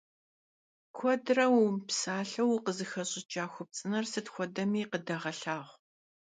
Kuedre 0.95 1.45
vumıpsalheu 1.51 2.47
vukhızexeş'ıç'a 2.49 3.43
xupts'ıner 3.53 4.05
sıt 4.11 4.27
xuedemi 4.33 4.83
khıdeğelhağu. 4.89 5.67